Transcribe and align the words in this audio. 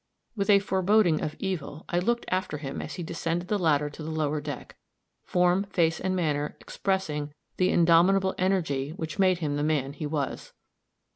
With 0.35 0.49
a 0.49 0.57
foreboding 0.57 1.21
of 1.21 1.35
evil 1.37 1.85
I 1.87 1.99
looked 1.99 2.25
after 2.29 2.57
him 2.57 2.81
as 2.81 2.95
he 2.95 3.03
descended 3.03 3.49
the 3.49 3.59
ladder 3.59 3.87
to 3.91 4.01
the 4.01 4.09
lower 4.09 4.41
deck 4.41 4.75
form, 5.25 5.65
face 5.65 5.99
and 5.99 6.15
manner 6.15 6.55
expressing 6.59 7.35
the 7.57 7.69
indomitable 7.69 8.33
energy 8.39 8.93
which 8.95 9.19
made 9.19 9.37
him 9.37 9.57
the 9.57 9.63
man 9.63 9.93
he 9.93 10.07
was. 10.07 10.53